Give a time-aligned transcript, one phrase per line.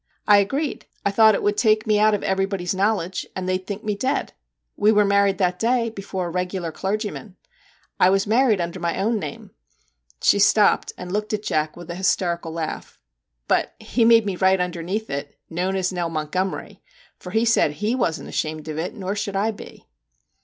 [0.27, 3.83] I agreed I thought it would take me out of everybody's knowledge and they'd think
[3.83, 4.33] me dead!
[4.75, 7.35] We were married that day before a regular clergyman.
[7.99, 9.51] I was married under my own name,'
[10.19, 12.97] she stopped and looked at Jack with an hysterical laugh'
[13.47, 16.81] but he made me write underneath it, "known as Nell Montgomery";
[17.19, 19.85] for he said he wasn't ashamed of it nor should I be.'